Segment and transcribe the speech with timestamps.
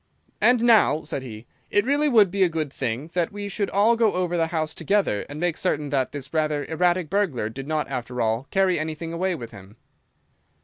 [0.41, 3.95] "And now," said he, "it really would be a good thing that we should all
[3.95, 7.87] go over the house together and make certain that this rather erratic burglar did not,
[7.87, 9.75] after all, carry anything away with him."